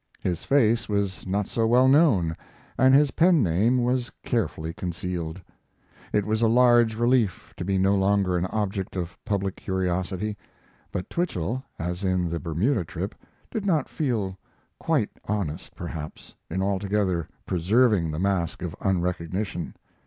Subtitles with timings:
[0.19, 2.35] His face was not so well known
[2.75, 5.39] and his pen name was carefully concealed.
[6.11, 10.37] It was a large relief to be no longer an object of public curiosity;
[10.91, 13.13] but Twichell, as in the Bermuda trip,
[13.51, 14.39] did not feel
[14.79, 19.75] quite honest, perhaps, in altogether preserving the mask of unrecognition.